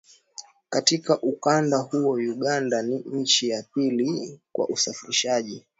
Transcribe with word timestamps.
Katika 0.69 1.21
ukanda 1.21 1.77
huo 1.77 2.11
Uganda 2.13 2.81
ni 2.81 2.95
nchi 2.95 3.49
ya 3.49 3.63
pili 3.63 4.39
kwa 4.51 4.67
usafirishaji 4.69 5.63